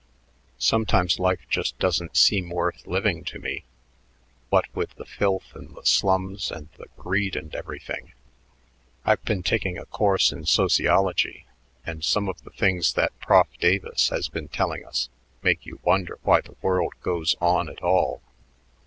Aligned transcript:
Sometimes 0.57 1.19
life 1.19 1.41
just 1.47 1.77
doesn't 1.77 2.17
seem 2.17 2.49
worth 2.49 2.87
living 2.87 3.23
to 3.25 3.37
me, 3.37 3.65
what 4.49 4.65
with 4.75 4.95
the 4.95 5.05
filth 5.05 5.53
and 5.53 5.75
the 5.75 5.85
slums 5.85 6.49
and 6.49 6.69
the 6.79 6.87
greed 6.97 7.35
and 7.35 7.53
everything. 7.53 8.13
I've 9.05 9.23
been 9.25 9.43
taking 9.43 9.77
a 9.77 9.85
course 9.85 10.31
in 10.31 10.47
sociology, 10.47 11.45
and 11.85 12.03
some 12.03 12.27
of 12.27 12.41
the 12.43 12.49
things 12.49 12.93
that 12.93 13.19
Prof 13.19 13.45
Davis 13.59 14.09
has 14.09 14.27
been 14.27 14.47
telling 14.47 14.83
us 14.87 15.09
make 15.43 15.67
you 15.67 15.79
wonder 15.83 16.17
why 16.23 16.41
the 16.41 16.55
world 16.63 16.95
goes 17.03 17.35
on 17.39 17.69
at 17.69 17.83
all. 17.83 18.23